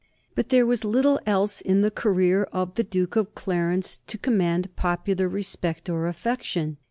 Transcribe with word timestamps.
But 0.33 0.49
there 0.49 0.65
was 0.65 0.83
little 0.83 1.19
else 1.27 1.61
in 1.61 1.81
the 1.81 1.91
career 1.91 2.47
of 2.51 2.73
the 2.73 2.83
Duke 2.83 3.15
of 3.15 3.35
Clarence 3.35 3.99
to 4.07 4.17
command 4.17 4.75
popular 4.75 5.29
respect 5.29 5.91
or 5.91 6.07
affection. 6.07 6.77